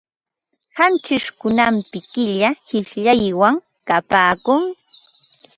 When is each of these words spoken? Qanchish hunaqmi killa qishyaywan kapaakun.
Qanchish 0.75 1.27
hunaqmi 1.39 1.99
killa 2.11 2.49
qishyaywan 2.67 3.55
kapaakun. 3.87 4.63